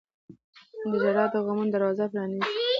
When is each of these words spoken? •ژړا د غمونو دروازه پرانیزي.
•ژړا 1.01 1.25
د 1.33 1.35
غمونو 1.45 1.71
دروازه 1.73 2.03
پرانیزي. 2.11 2.49